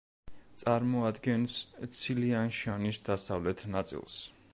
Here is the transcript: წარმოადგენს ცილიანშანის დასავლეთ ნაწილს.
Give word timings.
წარმოადგენს 0.61 1.57
ცილიანშანის 1.99 3.01
დასავლეთ 3.11 3.63
ნაწილს. 3.75 4.17